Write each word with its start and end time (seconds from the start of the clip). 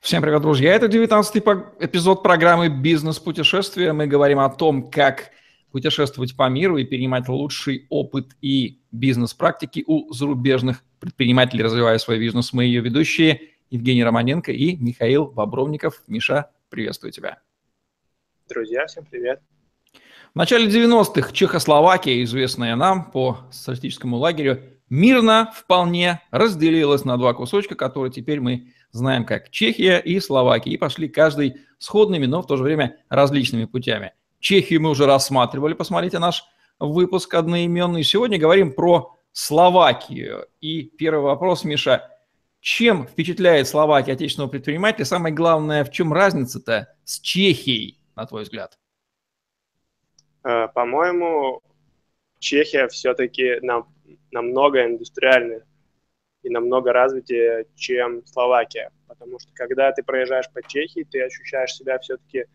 Всем 0.00 0.22
привет, 0.22 0.40
друзья! 0.40 0.74
Это 0.74 0.86
19-й 0.86 1.84
эпизод 1.84 2.22
программы 2.22 2.70
«Бизнес-путешествия». 2.70 3.92
Мы 3.92 4.06
говорим 4.06 4.38
о 4.38 4.48
том, 4.48 4.90
как 4.90 5.30
путешествовать 5.72 6.34
по 6.34 6.48
миру 6.48 6.78
и 6.78 6.84
перенимать 6.84 7.28
лучший 7.28 7.86
опыт 7.90 8.30
и 8.40 8.80
бизнес-практики 8.92 9.84
у 9.86 10.10
зарубежных 10.10 10.82
предпринимателей, 11.00 11.62
развивая 11.62 11.98
свой 11.98 12.18
бизнес. 12.18 12.54
Мы 12.54 12.64
ее 12.64 12.80
ведущие 12.80 13.42
Евгений 13.68 14.02
Романенко 14.02 14.52
и 14.52 14.74
Михаил 14.76 15.26
Бобровников. 15.26 16.02
Миша, 16.06 16.50
приветствую 16.70 17.12
тебя. 17.12 17.38
Друзья, 18.48 18.86
всем 18.86 19.04
привет. 19.04 19.42
В 20.32 20.36
начале 20.36 20.66
90-х 20.66 21.30
Чехословакия, 21.32 22.22
известная 22.22 22.74
нам 22.74 23.10
по 23.10 23.40
социалистическому 23.50 24.16
лагерю, 24.16 24.62
мирно 24.90 25.52
вполне 25.56 26.20
разделилась 26.30 27.04
на 27.04 27.16
два 27.16 27.32
кусочка, 27.32 27.74
которые 27.74 28.12
теперь 28.12 28.40
мы 28.40 28.74
знаем 28.90 29.24
как 29.24 29.50
Чехия 29.50 29.98
и 29.98 30.20
Словакия, 30.20 30.72
и 30.72 30.76
пошли 30.76 31.08
каждый 31.08 31.62
сходными, 31.78 32.26
но 32.26 32.42
в 32.42 32.46
то 32.46 32.56
же 32.56 32.64
время 32.64 32.98
различными 33.08 33.64
путями. 33.64 34.12
Чехию 34.40 34.82
мы 34.82 34.90
уже 34.90 35.06
рассматривали, 35.06 35.74
посмотрите 35.74 36.18
наш 36.18 36.44
выпуск 36.78 37.32
одноименный. 37.34 38.02
Сегодня 38.02 38.38
говорим 38.38 38.72
про 38.72 39.16
Словакию. 39.32 40.46
И 40.60 40.82
первый 40.82 41.22
вопрос, 41.22 41.64
Миша, 41.64 42.10
чем 42.60 43.06
впечатляет 43.06 43.68
Словакия 43.68 44.12
отечественного 44.12 44.50
предпринимателя? 44.50 45.04
Самое 45.04 45.34
главное, 45.34 45.84
в 45.84 45.90
чем 45.90 46.12
разница-то 46.12 46.94
с 47.04 47.20
Чехией, 47.20 47.98
на 48.16 48.26
твой 48.26 48.42
взгляд? 48.42 48.78
Э, 50.42 50.68
по-моему, 50.68 51.62
Чехия 52.38 52.88
все-таки 52.88 53.60
нам, 53.62 53.88
намного 54.30 54.84
индустриальная 54.84 55.64
и 56.42 56.48
намного 56.48 56.92
развитее, 56.92 57.66
чем 57.74 58.24
Словакия. 58.26 58.90
Потому 59.06 59.38
что 59.38 59.52
когда 59.54 59.92
ты 59.92 60.02
проезжаешь 60.02 60.50
по 60.52 60.62
Чехии, 60.62 61.06
ты 61.10 61.22
ощущаешь 61.22 61.74
себя 61.74 61.98
все-таки 61.98 62.46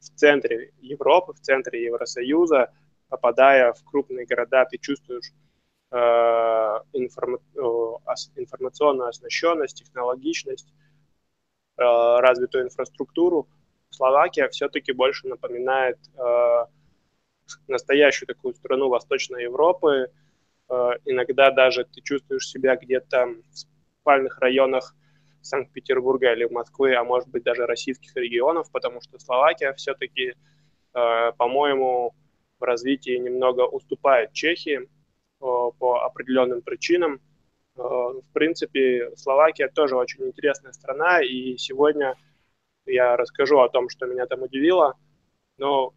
в 0.00 0.04
центре 0.04 0.72
Европы, 0.80 1.32
в 1.32 1.40
центре 1.40 1.84
Евросоюза, 1.84 2.72
попадая 3.08 3.72
в 3.72 3.84
крупные 3.84 4.26
города, 4.26 4.64
ты 4.64 4.78
чувствуешь 4.78 5.32
э, 5.90 5.96
информа- 6.92 7.38
э, 7.54 8.40
информационную 8.40 9.08
оснащенность, 9.08 9.78
технологичность, 9.78 10.72
э, 11.78 11.82
развитую 11.82 12.64
инфраструктуру. 12.64 13.48
Словакия 13.90 14.48
все-таки 14.48 14.92
больше 14.92 15.28
напоминает 15.28 15.98
э, 16.16 16.66
настоящую 17.68 18.26
такую 18.26 18.54
страну 18.54 18.88
Восточной 18.88 19.44
Европы, 19.44 20.10
иногда 20.68 21.50
даже 21.50 21.84
ты 21.84 22.00
чувствуешь 22.00 22.48
себя 22.48 22.76
где-то 22.76 23.26
в 23.26 23.58
спальных 24.00 24.38
районах 24.40 24.94
Санкт-Петербурга 25.46 26.32
или 26.32 26.44
Москвы, 26.46 26.94
а 26.94 27.04
может 27.04 27.28
быть 27.28 27.44
даже 27.44 27.66
российских 27.66 28.14
регионов, 28.16 28.70
потому 28.72 29.00
что 29.00 29.18
Словакия 29.18 29.72
все-таки, 29.74 30.34
э, 30.94 31.32
по-моему, 31.38 32.14
в 32.58 32.62
развитии 32.64 33.16
немного 33.16 33.62
уступает 33.62 34.32
Чехии 34.32 34.80
э, 34.80 34.86
по 35.40 36.04
определенным 36.04 36.62
причинам. 36.62 37.20
В 37.76 38.22
принципе, 38.32 39.10
Словакия 39.16 39.68
тоже 39.68 39.96
очень 39.96 40.24
интересная 40.24 40.72
страна, 40.72 41.20
и 41.20 41.58
сегодня 41.58 42.14
я 42.86 43.18
расскажу 43.18 43.58
о 43.58 43.68
том, 43.68 43.90
что 43.90 44.06
меня 44.06 44.24
там 44.24 44.42
удивило. 44.42 44.94
Но 45.58 45.92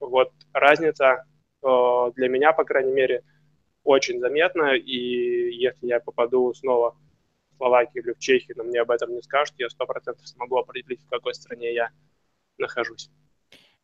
вот 0.00 0.32
разница 0.52 1.24
для 1.62 2.28
меня, 2.28 2.52
по 2.52 2.64
крайней 2.64 2.90
мере, 2.90 3.22
очень 3.84 4.20
заметно, 4.20 4.74
и 4.74 5.54
если 5.54 5.86
я 5.86 6.00
попаду 6.00 6.52
снова 6.54 6.96
в 7.52 7.56
Словакию 7.56 8.04
или 8.04 8.12
в 8.12 8.18
Чехию, 8.18 8.56
но 8.56 8.64
мне 8.64 8.80
об 8.80 8.90
этом 8.90 9.14
не 9.14 9.22
скажут, 9.22 9.54
я 9.58 9.68
сто 9.68 9.86
процентов 9.86 10.26
смогу 10.26 10.56
определить, 10.58 11.00
в 11.02 11.08
какой 11.08 11.34
стране 11.34 11.74
я 11.74 11.90
нахожусь. 12.58 13.10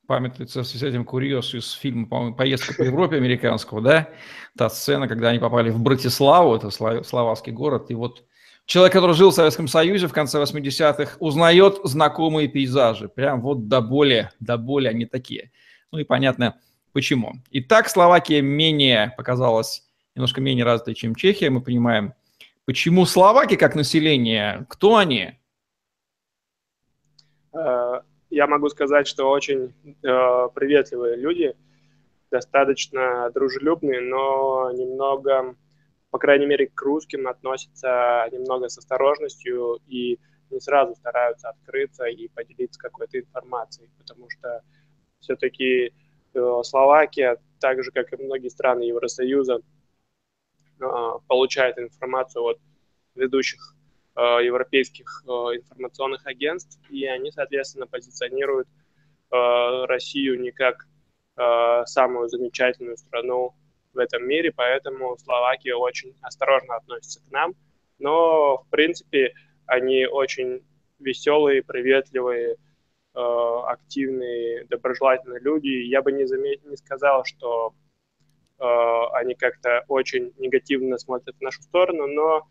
Памятается 0.07 0.65
с 0.65 0.83
этим 0.83 1.05
курьез 1.05 1.53
из 1.55 1.73
фильма, 1.73 2.33
«Поездка 2.33 2.75
по 2.75 2.83
Европе» 2.83 3.17
американского, 3.17 3.83
да? 3.83 4.09
Та 4.57 4.71
сцена, 4.71 5.07
когда 5.07 5.29
они 5.29 5.39
попали 5.39 5.71
в 5.71 5.83
Братиславу, 5.83 6.57
это 6.57 6.71
словацкий 6.71 7.53
город, 7.53 7.91
и 7.91 7.95
вот 7.95 8.25
человек, 8.65 8.95
который 8.95 9.15
жил 9.15 9.31
в 9.31 9.35
Советском 9.35 9.69
Союзе 9.69 10.07
в 10.07 10.13
конце 10.13 10.41
80-х, 10.41 11.17
узнает 11.19 11.81
знакомые 11.85 12.49
пейзажи. 12.49 13.09
Прям 13.09 13.43
вот 13.43 13.69
до 13.69 13.83
боли, 13.83 14.31
до 14.41 14.57
боли 14.57 14.87
они 14.87 15.05
такие. 15.05 15.53
Ну 15.93 15.99
и 15.99 16.05
понятно, 16.05 16.59
почему. 16.93 17.35
Итак, 17.51 17.89
Словакия 17.89 18.41
менее 18.41 19.13
показалась 19.17 19.88
немножко 20.19 20.41
менее 20.41 20.65
развитой, 20.65 20.95
чем 20.95 21.15
Чехия, 21.15 21.49
мы 21.49 21.61
понимаем. 21.61 22.13
Почему 22.65 23.07
словаки 23.07 23.57
как 23.57 23.77
население? 23.77 24.67
Кто 24.69 24.97
они? 24.97 25.39
Э, 27.55 28.01
я 28.29 28.47
могу 28.49 28.69
сказать, 28.69 29.07
что 29.07 29.31
очень 29.31 29.73
э, 30.03 30.49
приветливые 30.55 31.17
люди, 31.17 31.55
достаточно 32.33 33.31
дружелюбные, 33.33 34.01
но 34.01 34.73
немного, 34.73 35.55
по 36.11 36.19
крайней 36.19 36.47
мере, 36.47 36.67
к 36.67 36.83
русским 36.83 37.29
относятся 37.29 38.29
немного 38.33 38.69
с 38.69 38.77
осторожностью 38.77 39.79
и 39.87 40.19
не 40.51 40.61
сразу 40.61 40.97
стараются 40.97 41.51
открыться 41.51 42.07
и 42.07 42.27
поделиться 42.27 42.81
какой-то 42.81 43.21
информацией, 43.21 43.89
потому 43.99 44.29
что 44.31 44.63
все-таки 45.21 45.93
э, 46.35 46.61
Словакия, 46.65 47.37
так 47.61 47.85
же, 47.85 47.93
как 47.93 48.13
и 48.13 48.23
многие 48.23 48.49
страны 48.49 48.83
Евросоюза, 48.83 49.61
получает 51.27 51.79
информацию 51.79 52.45
от 52.45 52.59
ведущих 53.15 53.75
а, 54.15 54.41
европейских 54.41 55.23
а, 55.27 55.55
информационных 55.55 56.27
агентств, 56.27 56.81
и 56.91 57.05
они, 57.07 57.31
соответственно, 57.31 57.87
позиционируют 57.87 58.69
Россию 59.31 60.41
не 60.41 60.53
как 60.53 60.87
самую 61.87 62.31
замечательную 62.31 62.97
страну 62.97 63.55
в 63.93 63.99
этом 63.99 64.27
мире, 64.27 64.51
поэтому 64.57 65.19
Словакия 65.19 65.75
очень 65.75 66.15
осторожно 66.23 66.77
относится 66.77 67.21
к 67.21 67.31
нам, 67.31 67.55
но, 67.99 68.57
в 68.57 68.71
принципе, 68.71 69.35
они 69.67 70.07
очень 70.07 70.63
веселые, 70.99 71.63
приветливые, 71.63 72.57
активные, 73.13 74.65
доброжелательные 74.65 75.41
люди. 75.41 75.69
Я 75.69 76.01
бы 76.01 76.11
не, 76.11 76.25
замет... 76.25 76.65
не 76.65 76.79
сказал, 76.79 77.27
что 77.27 77.75
они 78.61 79.35
как-то 79.35 79.85
очень 79.89 80.33
негативно 80.39 80.99
смотрят 80.99 81.37
в 81.37 81.41
нашу 81.41 81.63
сторону, 81.63 82.07
но 82.07 82.49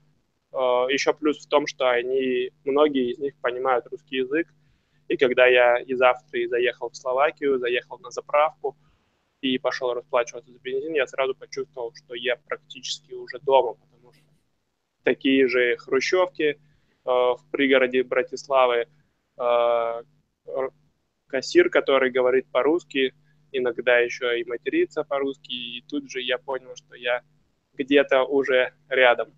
э, 0.53 0.57
еще 0.93 1.13
плюс 1.13 1.45
в 1.45 1.49
том, 1.49 1.67
что 1.67 1.89
они, 1.89 2.51
многие 2.63 3.11
из 3.11 3.19
них 3.19 3.35
понимают 3.41 3.87
русский 3.87 4.17
язык, 4.17 4.47
и 5.07 5.17
когда 5.17 5.45
я 5.47 5.77
из 5.77 6.01
Австрии 6.01 6.47
заехал 6.47 6.89
в 6.89 6.95
Словакию, 6.95 7.59
заехал 7.59 7.99
на 7.99 8.09
заправку 8.11 8.77
и 9.41 9.57
пошел 9.57 9.93
расплачиваться 9.93 10.51
за 10.51 10.59
бензин, 10.59 10.93
я 10.93 11.07
сразу 11.07 11.35
почувствовал, 11.35 11.93
что 11.93 12.15
я 12.15 12.37
практически 12.47 13.13
уже 13.13 13.39
дома, 13.39 13.73
потому 13.75 14.13
что 14.13 14.23
такие 15.03 15.47
же 15.47 15.77
хрущевки 15.77 16.43
э, 16.43 16.57
в 17.05 17.39
пригороде 17.51 18.03
Братиславы, 18.03 18.87
кассир, 21.27 21.69
который 21.69 22.09
говорит 22.09 22.47
по-русски, 22.51 23.13
иногда 23.51 23.97
еще 23.97 24.39
и 24.39 24.45
материться 24.45 25.03
по-русски, 25.03 25.51
и 25.51 25.83
тут 25.87 26.09
же 26.09 26.21
я 26.21 26.37
понял, 26.37 26.75
что 26.75 26.95
я 26.95 27.21
где-то 27.77 28.23
уже 28.23 28.73
рядом. 28.89 29.29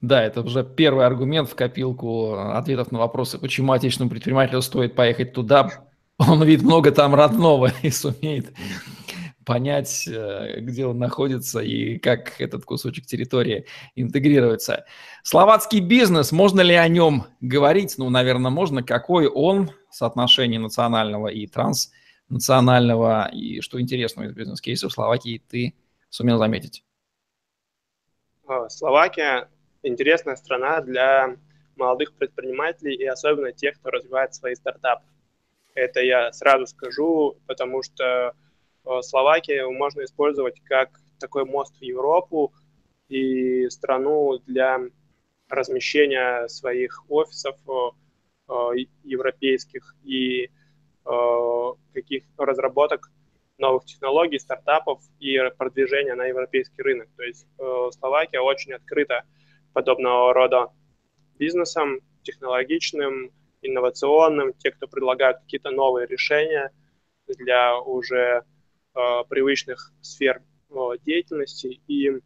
Да, 0.00 0.22
это 0.22 0.42
уже 0.42 0.64
первый 0.64 1.06
аргумент 1.06 1.48
в 1.48 1.54
копилку 1.54 2.34
ответов 2.34 2.92
на 2.92 2.98
вопросы, 2.98 3.38
почему 3.38 3.72
отечественному 3.72 4.10
предпринимателю 4.10 4.60
стоит 4.60 4.94
поехать 4.94 5.32
туда. 5.32 5.70
Он 6.18 6.42
видит 6.44 6.62
много 6.62 6.90
там 6.90 7.14
родного 7.14 7.70
и 7.82 7.90
сумеет 7.90 8.52
понять, 9.44 10.06
э, 10.06 10.60
где 10.60 10.86
он 10.86 10.98
находится 10.98 11.60
и 11.60 11.98
как 11.98 12.40
этот 12.40 12.64
кусочек 12.64 13.06
территории 13.06 13.66
интегрируется. 13.94 14.84
Словацкий 15.22 15.80
бизнес, 15.80 16.32
можно 16.32 16.60
ли 16.60 16.74
о 16.74 16.88
нем 16.88 17.26
говорить? 17.40 17.94
Ну, 17.98 18.10
наверное, 18.10 18.50
можно. 18.50 18.82
Какой 18.82 19.26
он, 19.26 19.70
соотношение 19.90 20.60
национального 20.60 21.28
и 21.28 21.46
транс 21.46 21.92
национального 22.28 23.28
и 23.32 23.60
что 23.60 23.80
интересного 23.80 24.26
из 24.26 24.32
бизнес-кейсов 24.32 24.92
Словакии 24.92 25.42
ты 25.48 25.74
сумел 26.08 26.38
заметить? 26.38 26.84
А, 28.46 28.68
Словакия 28.68 29.48
интересная 29.82 30.36
страна 30.36 30.80
для 30.80 31.36
молодых 31.76 32.14
предпринимателей 32.14 32.94
и 32.94 33.04
особенно 33.04 33.52
тех, 33.52 33.78
кто 33.78 33.90
развивает 33.90 34.34
свои 34.34 34.54
стартапы. 34.54 35.04
Это 35.74 36.00
я 36.00 36.32
сразу 36.32 36.66
скажу, 36.66 37.36
потому 37.46 37.82
что 37.82 38.34
а, 38.84 39.02
Словакию 39.02 39.72
можно 39.72 40.04
использовать 40.04 40.60
как 40.64 41.00
такой 41.18 41.44
мост 41.44 41.76
в 41.78 41.82
Европу 41.82 42.52
и 43.08 43.68
страну 43.70 44.38
для 44.46 44.80
размещения 45.48 46.48
своих 46.48 47.04
офисов 47.10 47.56
а, 48.48 48.70
европейских 49.02 49.94
и 50.04 50.50
Каких 52.04 52.24
разработок 52.36 53.10
новых 53.56 53.86
технологий, 53.86 54.38
стартапов 54.38 55.00
и 55.20 55.38
продвижения 55.56 56.14
на 56.14 56.26
европейский 56.26 56.82
рынок. 56.82 57.08
То 57.16 57.22
есть 57.22 57.46
э, 57.58 57.90
Словакия 57.98 58.40
очень 58.40 58.74
открыта 58.74 59.22
подобного 59.72 60.34
рода 60.34 60.70
бизнесом, 61.38 62.00
технологичным, 62.22 63.30
инновационным, 63.62 64.52
те, 64.54 64.70
кто 64.70 64.86
предлагают 64.86 65.38
какие-то 65.38 65.70
новые 65.70 66.06
решения 66.06 66.70
для 67.26 67.78
уже 67.78 68.42
э, 68.94 69.24
привычных 69.28 69.92
сфер 70.02 70.42
э, 70.70 70.74
деятельности. 71.04 71.80
И 71.86 72.10
э, 72.10 72.18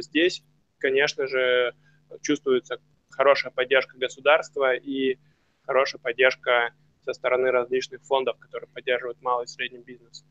здесь, 0.00 0.42
конечно 0.78 1.28
же, 1.28 1.74
чувствуется 2.22 2.80
хорошая 3.10 3.52
поддержка 3.52 3.96
государства 3.98 4.74
и 4.74 5.18
хорошая 5.62 6.00
поддержка 6.00 6.72
со 7.06 7.12
стороны 7.12 7.50
различных 7.50 8.02
фондов, 8.02 8.36
которые 8.38 8.68
поддерживают 8.68 9.22
малый 9.22 9.44
и 9.44 9.48
средний 9.48 9.78
бизнес. 9.78 10.24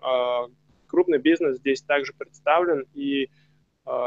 Э, 0.00 0.46
крупный 0.86 1.18
бизнес 1.18 1.58
здесь 1.58 1.82
также 1.82 2.12
представлен, 2.12 2.86
и 2.94 3.24
э, 3.24 3.28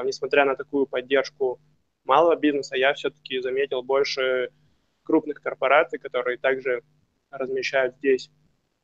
несмотря 0.06 0.46
на 0.46 0.56
такую 0.56 0.88
поддержку 0.88 1.60
малого 2.06 2.36
бизнеса, 2.38 2.78
я 2.78 2.94
все-таки 2.94 3.42
заметил 3.42 3.84
больше 3.84 4.50
крупных 5.04 5.42
корпораций, 5.42 6.00
которые 6.00 6.38
также 6.38 6.84
размещают 7.30 7.96
здесь 7.98 8.32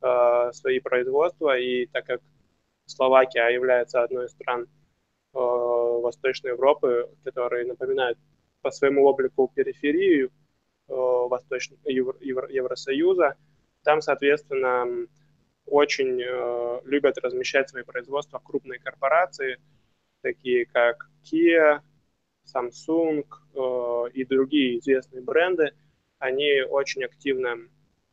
э, 0.02 0.50
свои 0.52 0.78
производства, 0.80 1.58
и 1.58 1.86
так 1.86 2.06
как 2.06 2.20
Словакия 2.84 3.48
является 3.48 4.02
одной 4.02 4.26
из 4.26 4.32
стран 4.32 4.66
Восточной 5.32 6.50
Европы, 6.50 7.08
которые 7.24 7.64
напоминают 7.64 8.18
по 8.60 8.70
своему 8.70 9.06
облику 9.06 9.50
периферию 9.54 10.30
Восточного 10.94 11.80
Евро, 11.88 12.16
Евро, 12.20 12.48
Евросоюза, 12.50 13.36
там, 13.82 14.00
соответственно, 14.00 15.06
очень 15.66 16.20
э, 16.22 16.80
любят 16.84 17.18
размещать 17.18 17.70
свои 17.70 17.82
производства 17.82 18.38
крупные 18.38 18.78
корпорации, 18.78 19.58
такие 20.22 20.66
как 20.66 21.08
Kia, 21.24 21.80
Samsung 22.44 23.24
э, 23.54 24.10
и 24.12 24.24
другие 24.24 24.78
известные 24.78 25.22
бренды, 25.22 25.72
они 26.18 26.62
очень 26.62 27.04
активно 27.04 27.58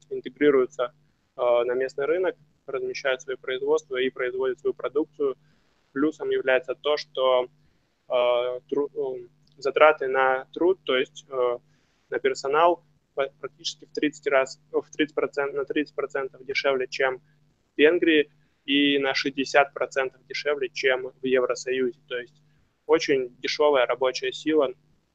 интегрируются 0.10 0.94
э, 1.36 1.42
на 1.42 1.74
местный 1.74 2.06
рынок, 2.06 2.36
размещают 2.66 3.22
свои 3.22 3.36
производства 3.36 3.98
и 3.98 4.10
производят 4.10 4.60
свою 4.60 4.74
продукцию. 4.74 5.36
Плюсом 5.92 6.30
является 6.30 6.76
то, 6.76 6.98
что 6.98 7.48
э, 8.08 8.14
э, 8.14 9.28
затраты 9.58 10.08
на 10.08 10.46
труд, 10.54 10.80
то 10.84 10.96
есть 10.96 11.26
э, 11.30 11.58
на 12.10 12.20
персонал, 12.20 12.84
практически 13.14 13.86
в 13.86 13.94
30 13.94 14.28
раз, 14.28 14.60
в 14.72 14.86
30%, 14.98 15.52
на 15.54 15.62
30% 15.62 16.46
дешевле, 16.46 16.88
чем 16.88 17.20
в 17.20 17.78
Венгрии, 17.78 18.30
и 18.66 19.00
на 19.00 19.14
60% 19.14 20.14
дешевле, 20.28 20.70
чем 20.70 21.12
в 21.22 21.26
Евросоюзе. 21.26 22.00
То 22.08 22.18
есть 22.18 22.36
очень 22.86 23.36
дешевая 23.40 23.86
рабочая 23.86 24.32
сила 24.32 24.74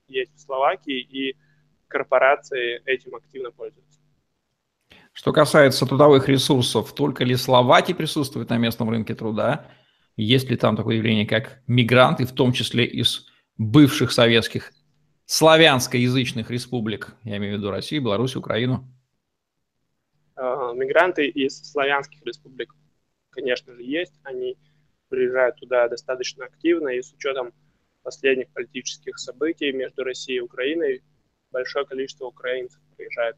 есть 0.08 0.35
в 0.35 0.41
Словакии, 0.41 1.00
и 1.00 1.37
корпорации 1.88 2.82
этим 2.85 3.14
активно 3.14 3.50
пользуются. 3.52 4.00
Что 5.12 5.32
касается 5.32 5.87
трудовых 5.87 6.29
ресурсов, 6.29 6.93
только 6.93 7.25
ли 7.25 7.37
словаки 7.37 7.94
присутствуют 7.94 8.50
на 8.50 8.58
местном 8.58 8.90
рынке 8.90 9.14
труда? 9.14 9.70
Есть 10.17 10.50
ли 10.50 10.56
там 10.56 10.76
такое 10.76 10.97
явление, 10.97 11.26
как 11.26 11.62
мигранты, 11.69 12.26
в 12.26 12.32
том 12.32 12.52
числе 12.52 12.85
из 12.85 13.26
бывших 13.56 14.11
советских 14.11 14.73
славянскоязычных 15.26 16.50
республик, 16.50 17.15
я 17.25 17.37
имею 17.38 17.56
в 17.56 17.59
виду 17.59 17.71
Россию, 17.71 18.03
Беларусь, 18.03 18.37
Украину? 18.37 18.85
А, 20.37 20.73
мигранты 20.73 21.26
из 21.26 21.71
славянских 21.71 22.23
республик, 22.25 22.75
конечно 23.31 23.75
же, 23.75 23.82
есть. 23.82 24.15
Они 24.23 24.56
приезжают 25.09 25.56
туда 25.56 25.88
достаточно 25.88 26.44
активно, 26.44 26.88
и 26.88 27.03
с 27.03 27.12
учетом 27.12 27.53
последних 28.03 28.49
политических 28.50 29.19
событий 29.19 29.73
между 29.73 30.05
Россией 30.05 30.38
и 30.38 30.43
Украиной 30.43 31.03
большое 31.50 31.87
количество 31.87 32.26
украинцев 32.26 32.81
приезжает 32.97 33.37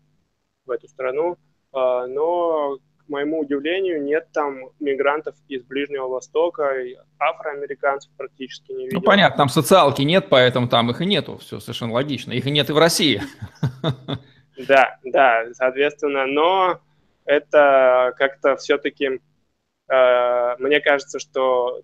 в 0.65 0.71
эту 0.71 0.89
страну. 0.89 1.37
А, 1.73 2.07
но, 2.07 2.79
к 3.07 3.09
моему 3.09 3.41
удивлению, 3.41 4.03
нет 4.03 4.29
там 4.33 4.71
мигрантов 4.81 5.35
из 5.49 5.63
Ближнего 5.63 6.09
Востока, 6.09 6.73
афроамериканцев 7.19 8.11
практически 8.17 8.73
не 8.73 8.79
ну, 8.79 8.85
видел. 8.85 8.99
Ну, 8.99 9.05
понятно, 9.05 9.37
там 9.37 9.49
социалки 9.49 10.03
нет, 10.03 10.27
поэтому 10.29 10.69
там 10.69 10.91
их 10.91 11.01
и 11.01 11.07
нету, 11.07 11.39
все 11.39 11.61
совершенно 11.61 11.93
логично. 11.93 12.33
Их 12.33 12.47
и 12.47 12.51
нет 12.51 12.69
и 12.71 12.73
в 12.73 12.79
России. 12.79 13.23
Да, 14.69 14.97
да, 15.05 15.45
соответственно, 15.53 16.25
но 16.25 16.81
это 17.27 18.15
как-то 18.17 18.57
все-таки, 18.57 19.21
э, 19.87 20.57
мне 20.59 20.81
кажется, 20.81 21.19
что 21.19 21.83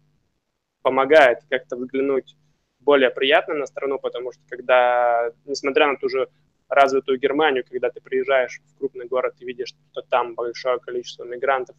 помогает 0.80 1.40
как-то 1.50 1.76
взглянуть 1.76 2.34
более 2.80 3.10
приятно 3.10 3.52
на 3.52 3.66
страну, 3.66 3.98
потому 3.98 4.32
что 4.32 4.40
когда, 4.48 5.32
несмотря 5.44 5.88
на 5.88 5.98
ту 5.98 6.08
же 6.08 6.30
развитую 6.72 7.20
Германию, 7.20 7.64
когда 7.68 7.90
ты 7.90 8.00
приезжаешь 8.00 8.60
в 8.64 8.78
крупный 8.78 9.06
город 9.06 9.34
и 9.38 9.44
видишь, 9.44 9.74
что 9.92 10.02
там 10.02 10.34
большое 10.34 10.78
количество 10.80 11.24
мигрантов 11.24 11.76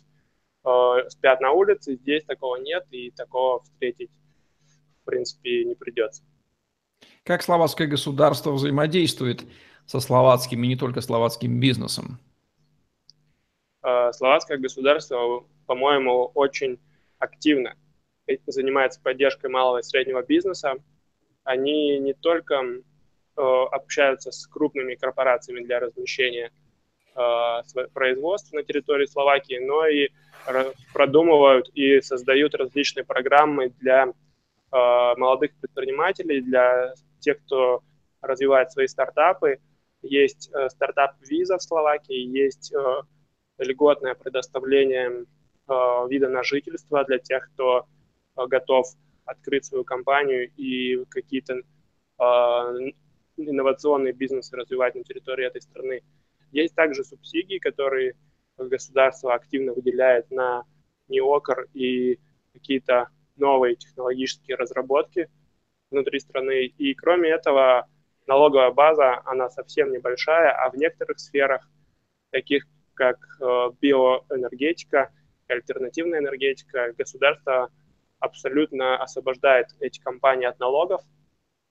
э, 0.66 1.10
спят 1.10 1.42
на 1.42 1.52
улице, 1.52 1.96
здесь 1.96 2.24
такого 2.26 2.58
нет, 2.58 2.86
и 2.92 3.10
такого 3.12 3.64
встретить, 3.64 4.12
в 5.02 5.06
принципе, 5.06 5.66
не 5.66 5.74
придется. 5.74 6.24
Как 7.24 7.42
словацкое 7.42 7.88
государство 7.88 8.52
взаимодействует 8.52 9.44
со 9.88 10.00
словацким 10.00 10.64
и 10.64 10.68
не 10.68 10.76
только 10.76 11.02
словацким 11.02 11.60
бизнесом? 11.60 12.20
Э, 13.82 14.12
словацкое 14.14 14.60
государство, 14.60 15.44
по-моему, 15.66 16.32
очень 16.36 16.80
активно 17.18 17.76
занимается 18.46 19.02
поддержкой 19.02 19.50
малого 19.50 19.80
и 19.80 19.84
среднего 19.84 20.22
бизнеса, 20.22 20.76
они 21.44 21.98
не 22.00 22.14
только 22.14 22.62
общаются 23.36 24.32
с 24.32 24.46
крупными 24.48 24.96
корпорациями 24.96 25.64
для 25.64 25.80
размещения 25.80 26.52
э, 27.16 27.86
производства 27.94 28.58
на 28.58 28.64
территории 28.64 29.06
Словакии, 29.06 29.60
но 29.60 29.88
и 29.88 30.10
продумывают 30.94 31.70
и 31.74 32.02
создают 32.02 32.56
различные 32.56 33.06
программы 33.06 33.70
для 33.80 34.08
э, 34.08 34.12
молодых 34.72 35.52
предпринимателей, 35.60 36.42
для 36.42 36.94
тех, 37.20 37.38
кто 37.46 37.82
развивает 38.22 38.72
свои 38.72 38.88
стартапы. 38.88 39.60
Есть 40.02 40.52
э, 40.54 40.70
стартап-виза 40.70 41.58
в 41.58 41.64
Словакии, 41.64 42.18
есть 42.18 42.74
э, 42.74 43.02
льготное 43.60 44.16
предоставление 44.16 45.26
э, 45.68 45.74
вида 46.10 46.28
на 46.30 46.44
жительство 46.44 47.04
для 47.06 47.20
тех, 47.20 47.50
кто 47.54 47.86
э, 48.36 48.46
готов 48.48 48.88
открыть 49.26 49.66
свою 49.66 49.86
компанию 49.86 50.52
и 50.58 51.06
какие-то 51.06 51.62
инновационные 53.38 54.14
бизнесы 54.14 54.56
развивать 54.56 54.96
на 54.96 55.04
территории 55.04 55.48
этой 55.48 55.62
страны. 55.62 56.02
Есть 56.52 56.76
также 56.76 57.04
субсидии, 57.04 57.58
которые 57.58 58.16
государство 58.58 59.34
активно 59.34 59.74
выделяет 59.74 60.30
на 60.32 60.64
неокр 61.08 61.68
и 61.74 62.20
какие-то 62.54 63.10
новые 63.36 63.76
технологические 63.76 64.58
разработки 64.58 65.30
внутри 65.90 66.20
страны. 66.20 66.66
И 66.66 66.94
кроме 66.94 67.30
этого, 67.30 67.88
налоговая 68.28 68.72
база, 68.72 69.22
она 69.26 69.50
совсем 69.50 69.92
небольшая, 69.92 70.52
а 70.52 70.70
в 70.70 70.76
некоторых 70.76 71.20
сферах, 71.20 71.68
таких 72.30 72.66
как 72.94 73.18
э, 73.42 73.70
биоэнергетика, 73.82 75.12
альтернативная 75.48 76.20
энергетика, 76.20 76.94
государство 76.98 77.70
абсолютно 78.20 79.02
освобождает 79.02 79.68
эти 79.80 80.00
компании 80.00 80.46
от 80.46 80.60
налогов, 80.60 81.02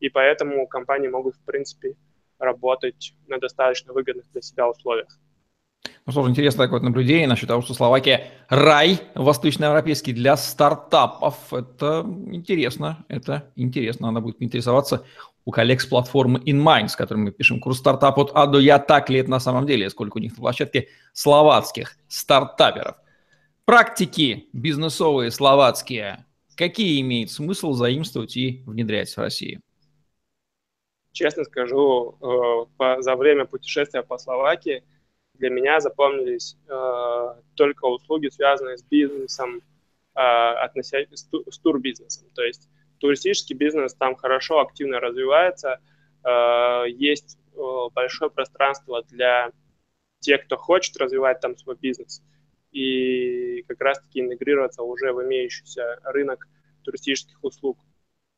и 0.02 0.08
поэтому 0.08 0.66
компании 0.66 1.08
могут, 1.08 1.36
в 1.36 1.44
принципе, 1.44 1.94
работать 2.38 3.14
на 3.28 3.38
достаточно 3.38 3.92
выгодных 3.92 4.30
для 4.32 4.42
себя 4.42 4.68
условиях. 4.68 5.06
Ну 6.04 6.10
что 6.10 6.24
ж, 6.24 6.30
интересное 6.30 6.66
такое 6.66 6.80
наблюдение 6.80 7.28
насчет 7.28 7.48
того, 7.48 7.62
что 7.62 7.72
Словакия 7.72 8.32
рай 8.48 8.98
восточноевропейский 9.14 10.12
для 10.12 10.36
стартапов. 10.36 11.52
Это 11.52 12.04
интересно, 12.32 13.04
это 13.06 13.52
интересно. 13.54 14.10
Надо 14.10 14.20
будет 14.20 14.42
интересоваться 14.42 15.04
у 15.44 15.52
коллег 15.52 15.80
с 15.80 15.86
платформы 15.86 16.40
InMind, 16.40 16.88
с 16.88 16.96
которой 16.96 17.18
мы 17.18 17.30
пишем 17.30 17.60
курс 17.60 17.78
стартап 17.78 18.18
от 18.18 18.32
А 18.34 18.48
до 18.48 18.58
Я. 18.58 18.80
Так 18.80 19.08
это 19.08 19.30
на 19.30 19.38
самом 19.38 19.66
деле? 19.66 19.88
Сколько 19.88 20.16
у 20.16 20.20
них 20.20 20.32
на 20.32 20.38
площадке 20.38 20.88
словацких 21.12 21.96
стартаперов? 22.08 22.96
Практики 23.64 24.48
бизнесовые 24.52 25.30
словацкие 25.30 26.26
какие 26.56 27.00
имеет 27.00 27.30
смысл 27.30 27.72
заимствовать 27.72 28.36
и 28.36 28.62
внедрять 28.66 29.12
в 29.12 29.18
России? 29.18 29.60
Честно 31.12 31.44
скажу, 31.44 32.16
э, 32.80 33.02
за 33.02 33.16
время 33.16 33.44
путешествия 33.44 34.02
по 34.02 34.18
Словакии 34.18 34.82
для 35.34 35.50
меня 35.50 35.80
запомнились 35.80 36.56
э, 36.68 37.34
только 37.54 37.84
услуги, 37.86 38.28
связанные 38.28 38.78
с 38.78 38.82
бизнесом, 38.82 39.62
э, 40.14 40.20
с 40.20 41.58
турбизнесом. 41.62 42.28
То 42.34 42.42
есть 42.42 42.68
туристический 42.98 43.54
бизнес 43.54 43.94
там 43.94 44.14
хорошо, 44.14 44.60
активно 44.60 45.00
развивается, 45.00 45.80
есть 46.86 47.36
большое 47.94 48.30
пространство 48.30 49.02
для 49.02 49.50
тех, 50.20 50.44
кто 50.44 50.56
хочет 50.56 50.96
развивать 50.96 51.40
там 51.40 51.56
свой 51.56 51.74
бизнес 51.74 52.22
и 52.70 53.62
как 53.68 53.80
раз-таки 53.80 54.20
интегрироваться 54.20 54.82
уже 54.82 55.12
в 55.12 55.22
имеющийся 55.24 55.98
рынок 56.04 56.48
туристических 56.84 57.42
услуг. 57.42 57.78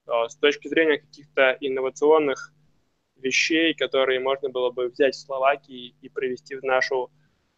А, 0.06 0.28
с 0.28 0.36
точки 0.36 0.68
зрения 0.68 0.98
каких-то 0.98 1.56
инновационных 1.60 2.52
вещей, 3.24 3.74
которые 3.74 4.20
можно 4.20 4.48
было 4.50 4.70
бы 4.70 4.88
взять 4.88 5.14
в 5.14 5.20
Словакии 5.20 5.94
и 6.00 6.08
привезти 6.08 6.54
в 6.54 6.62
нашу 6.62 7.10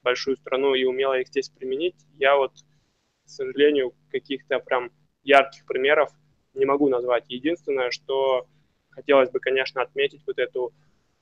большую 0.02 0.36
страну 0.36 0.74
и 0.74 0.84
умело 0.84 1.18
их 1.18 1.28
здесь 1.28 1.48
применить, 1.48 1.96
я 2.16 2.36
вот, 2.36 2.52
к 3.24 3.28
сожалению, 3.28 3.92
каких-то 4.10 4.60
прям 4.60 4.92
ярких 5.24 5.66
примеров 5.66 6.10
не 6.54 6.64
могу 6.64 6.88
назвать. 6.88 7.24
Единственное, 7.28 7.90
что 7.90 8.46
хотелось 8.90 9.30
бы, 9.30 9.40
конечно, 9.40 9.82
отметить 9.82 10.22
вот 10.26 10.38
эту 10.38 10.72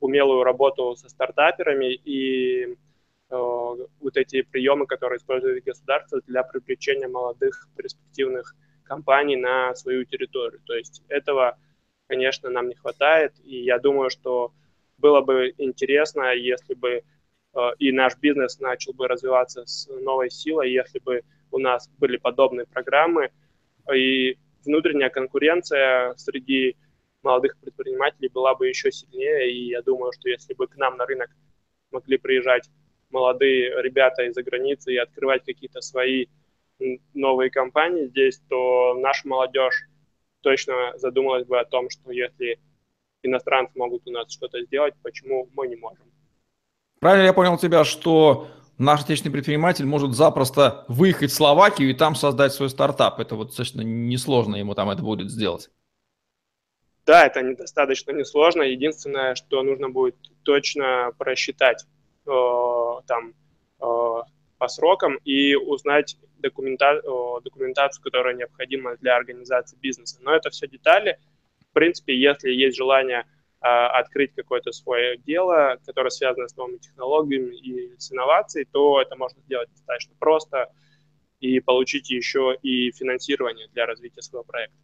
умелую 0.00 0.44
работу 0.44 0.94
со 0.96 1.08
стартаперами 1.08 1.94
и 1.94 2.64
э, 2.66 2.76
вот 3.30 4.16
эти 4.16 4.42
приемы, 4.42 4.86
которые 4.86 5.16
использует 5.16 5.64
государство 5.64 6.20
для 6.26 6.42
привлечения 6.42 7.08
молодых 7.08 7.68
перспективных 7.76 8.54
компаний 8.84 9.36
на 9.36 9.74
свою 9.74 10.04
территорию. 10.04 10.60
То 10.66 10.74
есть 10.74 11.02
этого, 11.08 11.58
конечно, 12.06 12.50
нам 12.50 12.68
не 12.68 12.74
хватает, 12.74 13.32
и 13.44 13.62
я 13.62 13.78
думаю, 13.78 14.10
что 14.10 14.52
было 14.98 15.20
бы 15.20 15.54
интересно, 15.58 16.34
если 16.34 16.74
бы 16.74 17.02
э, 17.54 17.60
и 17.78 17.92
наш 17.92 18.16
бизнес 18.18 18.60
начал 18.60 18.92
бы 18.92 19.08
развиваться 19.08 19.64
с 19.66 19.88
новой 19.88 20.30
силой, 20.30 20.70
если 20.70 20.98
бы 21.00 21.22
у 21.50 21.58
нас 21.58 21.88
были 21.98 22.16
подобные 22.16 22.66
программы, 22.66 23.30
и 23.92 24.36
внутренняя 24.64 25.10
конкуренция 25.10 26.14
среди 26.16 26.76
молодых 27.22 27.56
предпринимателей 27.58 28.28
была 28.28 28.54
бы 28.54 28.68
еще 28.68 28.90
сильнее. 28.92 29.50
И 29.52 29.68
я 29.68 29.82
думаю, 29.82 30.12
что 30.12 30.28
если 30.28 30.54
бы 30.54 30.66
к 30.66 30.76
нам 30.76 30.96
на 30.96 31.06
рынок 31.06 31.30
могли 31.90 32.18
приезжать 32.18 32.70
молодые 33.10 33.82
ребята 33.82 34.24
из-за 34.24 34.42
границы 34.42 34.92
и 34.92 34.98
открывать 34.98 35.44
какие-то 35.44 35.80
свои 35.80 36.26
новые 37.14 37.50
компании 37.50 38.06
здесь, 38.06 38.40
то 38.48 38.94
наша 38.94 39.28
молодежь 39.28 39.84
точно 40.44 40.92
задумалась 40.96 41.46
бы 41.46 41.58
о 41.58 41.64
том, 41.64 41.90
что 41.90 42.12
если 42.12 42.60
иностранцы 43.22 43.76
могут 43.76 44.06
у 44.06 44.12
нас 44.12 44.30
что-то 44.30 44.62
сделать, 44.62 44.94
почему 45.02 45.48
мы 45.54 45.66
не 45.66 45.76
можем. 45.76 46.04
Правильно 47.00 47.24
я 47.24 47.32
понял 47.32 47.58
тебя, 47.58 47.84
что 47.84 48.48
наш 48.78 49.02
отечественный 49.02 49.32
предприниматель 49.32 49.86
может 49.86 50.12
запросто 50.12 50.84
выехать 50.88 51.30
в 51.30 51.34
Словакию 51.34 51.90
и 51.90 51.94
там 51.94 52.14
создать 52.14 52.52
свой 52.52 52.68
стартап. 52.68 53.18
Это 53.18 53.34
вот 53.34 53.48
достаточно 53.48 53.80
несложно 53.80 54.56
ему 54.56 54.74
там 54.74 54.90
это 54.90 55.02
будет 55.02 55.30
сделать. 55.30 55.70
Да, 57.06 57.26
это 57.26 57.42
недостаточно 57.42 58.12
несложно. 58.12 58.62
Единственное, 58.62 59.34
что 59.34 59.62
нужно 59.62 59.90
будет 59.90 60.16
точно 60.42 61.12
просчитать 61.18 61.84
э, 62.26 62.30
там 63.06 63.34
э, 63.80 64.22
по 64.64 64.68
срокам 64.68 65.16
и 65.26 65.54
узнать 65.54 66.16
документа, 66.38 66.98
документацию, 67.44 68.02
которая 68.02 68.34
необходима 68.34 68.96
для 68.96 69.14
организации 69.14 69.76
бизнеса. 69.76 70.16
Но 70.22 70.34
это 70.34 70.48
все 70.48 70.66
детали. 70.66 71.18
В 71.68 71.74
принципе, 71.74 72.18
если 72.18 72.50
есть 72.50 72.74
желание 72.74 73.26
а, 73.60 73.88
открыть 73.98 74.32
какое-то 74.34 74.72
свое 74.72 75.18
дело, 75.18 75.76
которое 75.84 76.08
связано 76.08 76.48
с 76.48 76.56
новыми 76.56 76.78
технологиями 76.78 77.54
и 77.56 77.94
с 77.98 78.10
инновацией, 78.10 78.66
то 78.72 79.02
это 79.02 79.16
можно 79.16 79.42
сделать 79.42 79.68
достаточно 79.70 80.14
просто 80.18 80.72
и 81.40 81.60
получить 81.60 82.08
еще 82.08 82.56
и 82.62 82.90
финансирование 82.92 83.68
для 83.74 83.84
развития 83.84 84.22
своего 84.22 84.44
проекта. 84.44 84.78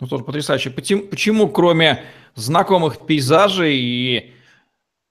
Ну, 0.00 0.06
тоже 0.06 0.24
потрясающе. 0.24 0.70
Почему, 0.70 1.08
почему 1.08 1.48
кроме 1.50 2.04
знакомых 2.36 3.04
пейзажей 3.06 3.76
и 3.76 4.32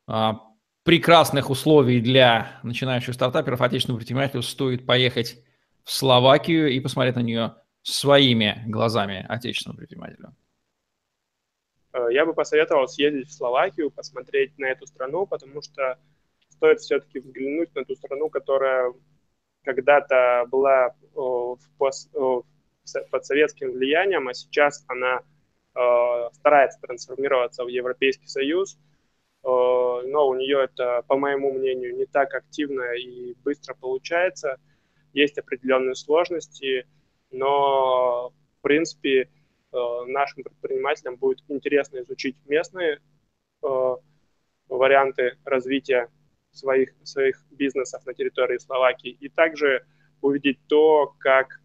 а, 0.07 0.39
прекрасных 0.83 1.50
условий 1.50 2.01
для 2.01 2.59
начинающих 2.63 3.13
стартаперов, 3.13 3.61
отечественному 3.61 4.00
предпринимателю 4.00 4.41
стоит 4.41 4.85
поехать 4.85 5.43
в 5.83 5.91
Словакию 5.91 6.69
и 6.69 6.79
посмотреть 6.79 7.15
на 7.15 7.21
нее 7.21 7.55
своими 7.83 8.63
глазами 8.67 9.25
отечественного 9.27 9.77
предпринимателя? 9.77 10.33
Э, 11.93 12.07
я 12.11 12.25
бы 12.25 12.33
посоветовал 12.33 12.88
съездить 12.88 13.29
в 13.29 13.33
Словакию, 13.33 13.91
посмотреть 13.91 14.57
на 14.57 14.65
эту 14.65 14.88
страну, 14.88 15.25
потому 15.25 15.61
что 15.61 15.97
стоит 16.50 16.79
все-таки 16.79 17.19
взглянуть 17.19 17.73
на 17.75 17.83
ту 17.85 17.95
страну, 17.95 18.29
которая 18.29 18.93
когда-то 19.63 20.45
была 20.50 20.95
в 21.13 21.59
пос, 21.77 22.09
под 23.09 23.25
советским 23.25 23.71
влиянием, 23.71 24.27
а 24.27 24.33
сейчас 24.33 24.83
она 24.88 25.21
э, 25.75 26.29
старается 26.33 26.79
трансформироваться 26.81 27.63
в 27.63 27.67
Европейский 27.67 28.27
Союз, 28.27 28.77
э, 29.43 29.47
но 30.03 30.27
у 30.27 30.36
нее 30.36 30.63
это, 30.63 31.03
по 31.08 31.17
моему 31.17 31.53
мнению, 31.53 31.96
не 31.96 32.05
так 32.05 32.34
активно 32.34 32.93
и 32.93 33.36
быстро 33.43 33.74
получается. 33.74 34.58
Есть 35.13 35.38
определенные 35.38 35.96
сложности, 35.96 36.86
но, 37.31 38.29
в 38.60 38.62
принципе, 38.62 39.29
Э, 39.74 40.03
нашим 40.05 40.43
предпринимателям 40.43 41.15
будет 41.15 41.43
интересно 41.48 42.00
изучить 42.00 42.36
местные 42.46 43.00
э, 43.63 43.96
варианты 44.67 45.38
развития 45.46 46.10
своих, 46.51 46.93
своих 47.03 47.41
бизнесов 47.51 48.05
на 48.05 48.13
территории 48.13 48.58
Словакии 48.58 49.12
и 49.12 49.29
также 49.29 49.86
увидеть 50.20 50.60
то, 50.67 51.15
как, 51.20 51.62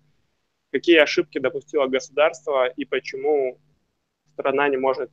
какие 0.70 0.98
ошибки 0.98 1.38
допустило 1.38 1.88
государство 1.88 2.68
и 2.68 2.84
почему 2.84 3.58
страна 4.34 4.68
не 4.68 4.76
может 4.76 5.10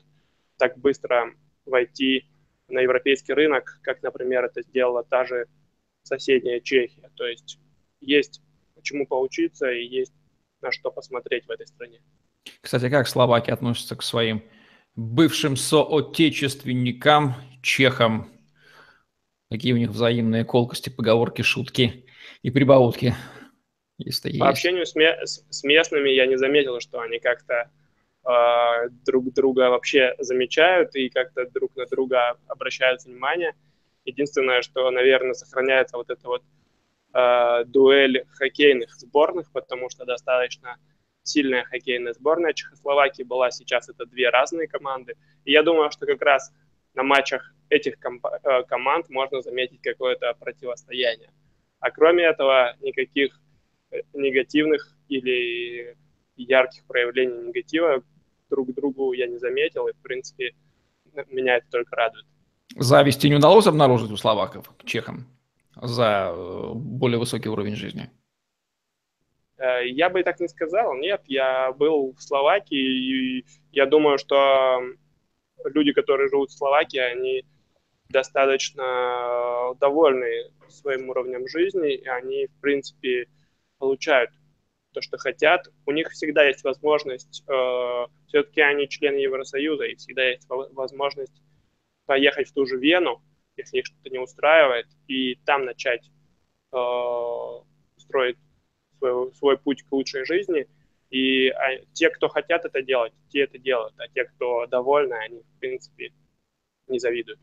так 0.58 0.78
быстро 0.78 1.34
войти 1.66 2.28
на 2.68 2.80
европейский 2.80 3.34
рынок, 3.34 3.80
как, 3.82 4.02
например, 4.04 4.46
это 4.46 4.62
сделала 4.62 5.04
та 5.04 5.26
же 5.26 5.48
соседняя 6.04 6.60
Чехия. 6.60 7.10
То 7.16 7.26
есть 7.26 7.60
есть 8.02 8.42
почему 8.76 9.08
поучиться 9.08 9.72
и 9.72 9.86
есть 9.86 10.14
на 10.62 10.72
что 10.72 10.92
посмотреть 10.92 11.46
в 11.46 11.52
этой 11.52 11.68
стране. 11.68 12.02
Кстати, 12.62 12.90
как 12.90 13.08
словаки 13.08 13.52
относятся 13.52 13.96
к 13.96 14.04
своим 14.04 14.44
бывшим 14.96 15.56
соотечественникам, 15.56 17.36
чехам? 17.62 18.30
Какие 19.50 19.74
у 19.74 19.78
них 19.78 19.90
взаимные 19.90 20.46
колкости, 20.46 20.90
поговорки, 20.90 21.42
шутки 21.42 22.06
и 22.42 22.50
прибаутки? 22.52 23.16
Если 24.00 24.30
По 24.40 24.50
есть. 24.50 24.66
общению 24.66 24.86
с, 24.86 25.46
с 25.50 25.64
местными 25.64 26.10
я 26.10 26.26
не 26.26 26.38
заметил, 26.38 26.80
что 26.80 27.00
они 27.00 27.20
как-то 27.20 27.70
э, 28.26 28.90
друг 29.06 29.34
друга 29.34 29.70
вообще 29.70 30.16
замечают 30.20 30.96
и 30.96 31.10
как-то 31.10 31.50
друг 31.50 31.76
на 31.76 31.86
друга 31.86 32.38
обращают 32.48 33.04
внимание. 33.04 33.54
Единственное, 34.06 34.62
что, 34.62 34.90
наверное, 34.92 35.34
сохраняется 35.34 35.98
вот 35.98 36.10
эта 36.10 36.28
вот 36.28 36.44
э, 37.14 37.64
дуэль 37.66 38.26
хоккейных 38.32 38.94
сборных, 38.96 39.52
потому 39.52 39.90
что 39.90 40.06
достаточно 40.06 40.78
сильная 41.24 41.64
хоккейная 41.64 42.14
сборная 42.14 42.54
Чехословакии 42.54 43.24
была, 43.24 43.50
сейчас 43.52 43.90
это 43.90 44.06
две 44.06 44.30
разные 44.30 44.68
команды. 44.68 45.16
И 45.46 45.52
я 45.52 45.64
думаю, 45.64 45.92
что 45.92 46.06
как 46.06 46.22
раз 46.22 46.52
на 46.94 47.04
матчах 47.04 47.54
этих 47.70 47.96
э, 47.96 48.64
команд 48.68 49.10
можно 49.10 49.42
заметить 49.42 49.82
какое-то 49.82 50.34
противостояние. 50.40 51.32
А 51.80 51.92
кроме 51.92 52.24
этого, 52.24 52.76
никаких 52.82 53.40
э, 53.92 54.02
негативных 54.14 54.96
или 55.08 55.98
ярких 56.36 56.86
проявлений 56.86 57.48
негатива 57.48 58.04
друг 58.54 58.72
к 58.72 58.76
другу 58.76 59.14
я 59.14 59.28
не 59.28 59.38
заметил, 59.38 59.88
и, 59.88 59.94
в 59.94 60.02
принципе, 60.02 60.54
меня 61.30 61.58
это 61.58 61.68
только 61.72 61.96
радует. 61.96 62.26
Зависти 62.76 63.28
не 63.28 63.36
удалось 63.36 63.68
обнаружить 63.68 64.12
у 64.12 64.18
словаков 64.18 64.72
к 64.78 64.86
чехам 64.86 65.28
за 65.76 66.32
э, 66.34 66.72
более 66.74 67.20
высокий 67.20 67.50
уровень 67.50 67.76
жизни? 67.76 68.10
Э, 69.58 69.88
я 69.88 70.10
бы 70.10 70.24
так 70.24 70.40
не 70.40 70.48
сказал. 70.48 70.96
Нет, 70.96 71.22
я 71.26 71.72
был 71.74 72.14
в 72.18 72.22
Словакии, 72.22 73.40
и 73.40 73.46
я 73.72 73.86
думаю, 73.86 74.18
что 74.18 74.82
люди, 75.66 75.94
которые 75.94 76.30
живут 76.30 76.50
в 76.50 76.58
Словакии, 76.58 77.00
они 77.00 77.44
достаточно 78.10 79.74
довольны 79.80 80.52
своим 80.70 81.10
уровнем 81.10 81.48
жизни, 81.48 81.96
и 81.96 82.08
они, 82.08 82.48
в 82.48 82.62
принципе, 82.62 83.28
получают 83.80 84.30
то, 84.94 85.02
что 85.02 85.18
хотят. 85.18 85.68
У 85.86 85.92
них 85.92 86.10
всегда 86.12 86.46
есть 86.46 86.64
возможность, 86.64 87.44
э, 87.48 88.06
все-таки 88.28 88.62
они 88.62 88.88
члены 88.88 89.18
Евросоюза, 89.18 89.86
и 89.86 89.96
всегда 89.96 90.24
есть 90.24 90.48
возможность 90.48 91.42
поехать 92.06 92.50
в 92.50 92.54
ту 92.54 92.66
же 92.66 92.78
Вену, 92.78 93.22
если 93.58 93.80
их 93.80 93.86
что-то 93.86 94.10
не 94.10 94.20
устраивает, 94.20 94.88
и 95.08 95.36
там 95.46 95.66
начать 95.66 96.10
э, 96.72 96.78
строить 97.98 98.38
свой, 98.98 99.34
свой 99.34 99.58
путь 99.58 99.84
к 99.84 99.92
лучшей 99.92 100.26
жизни. 100.26 100.68
И 101.10 101.50
а, 101.50 101.78
те, 101.94 102.10
кто 102.10 102.28
хотят 102.28 102.66
это 102.66 102.82
делать, 102.82 103.14
те 103.30 103.44
это 103.44 103.60
делают, 103.60 103.94
а 103.98 104.08
те, 104.08 104.26
кто 104.26 104.66
довольны, 104.66 105.14
они, 105.14 105.42
в 105.42 105.60
принципе, 105.60 106.12
не 106.88 107.00
завидуют. 107.00 107.40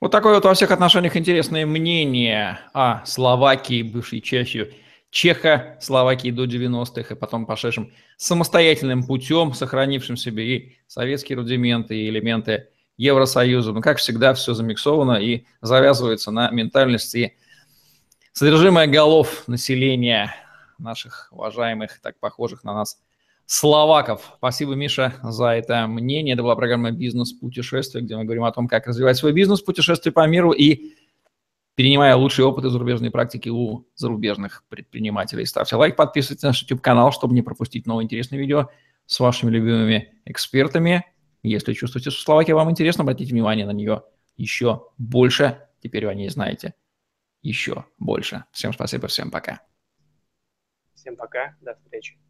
Вот 0.00 0.10
такое 0.10 0.34
вот 0.34 0.44
во 0.44 0.54
всех 0.54 0.70
отношениях 0.70 1.16
интересное 1.16 1.66
мнение 1.66 2.58
о 2.72 3.04
Словакии, 3.06 3.82
бывшей 3.82 4.20
частью 4.20 4.72
Чеха, 5.14 5.78
Словакии 5.80 6.32
до 6.32 6.44
90-х, 6.44 7.14
и 7.14 7.16
потом 7.16 7.46
пошедшим 7.46 7.92
самостоятельным 8.16 9.04
путем, 9.04 9.54
сохранившим 9.54 10.16
себе 10.16 10.56
и 10.56 10.76
советские 10.88 11.36
рудименты, 11.36 11.96
и 11.96 12.08
элементы 12.08 12.66
Евросоюза. 12.96 13.72
Но, 13.72 13.80
как 13.80 13.98
всегда, 13.98 14.34
все 14.34 14.54
замиксовано 14.54 15.12
и 15.12 15.44
завязывается 15.62 16.32
на 16.32 16.50
ментальности 16.50 17.36
содержимое 18.32 18.88
голов 18.88 19.46
населения 19.46 20.34
наших 20.80 21.28
уважаемых, 21.30 22.00
так 22.02 22.18
похожих 22.18 22.64
на 22.64 22.74
нас 22.74 22.98
словаков. 23.46 24.32
Спасибо, 24.38 24.74
Миша, 24.74 25.14
за 25.22 25.50
это 25.50 25.86
мнение. 25.86 26.34
Это 26.34 26.42
была 26.42 26.56
программа 26.56 26.90
«Бизнес-путешествие», 26.90 28.02
где 28.02 28.16
мы 28.16 28.24
говорим 28.24 28.42
о 28.42 28.50
том, 28.50 28.66
как 28.66 28.88
развивать 28.88 29.16
свой 29.16 29.30
бизнес, 29.30 29.60
путешествие 29.60 30.12
по 30.12 30.26
миру 30.26 30.50
и 30.50 30.96
перенимая 31.74 32.16
лучшие 32.16 32.46
опыты 32.46 32.68
зарубежной 32.68 33.10
практики 33.10 33.48
у 33.48 33.86
зарубежных 33.94 34.64
предпринимателей. 34.68 35.44
Ставьте 35.44 35.76
лайк, 35.76 35.96
подписывайтесь 35.96 36.42
на 36.42 36.50
наш 36.50 36.62
YouTube-канал, 36.62 37.12
чтобы 37.12 37.34
не 37.34 37.42
пропустить 37.42 37.86
новые 37.86 38.04
интересные 38.04 38.40
видео 38.40 38.70
с 39.06 39.20
вашими 39.20 39.50
любимыми 39.50 40.14
экспертами. 40.24 41.04
Если 41.42 41.74
чувствуете, 41.74 42.10
что 42.10 42.22
Словакия 42.22 42.54
вам 42.54 42.70
интересна, 42.70 43.02
обратите 43.02 43.32
внимание 43.32 43.66
на 43.66 43.72
нее 43.72 44.02
еще 44.36 44.88
больше. 44.98 45.68
Теперь 45.82 46.06
вы 46.06 46.12
о 46.12 46.14
ней 46.14 46.28
знаете 46.30 46.74
еще 47.42 47.84
больше. 47.98 48.44
Всем 48.52 48.72
спасибо, 48.72 49.08
всем 49.08 49.30
пока. 49.30 49.60
Всем 50.94 51.16
пока, 51.16 51.56
до 51.60 51.74
встречи. 51.74 52.23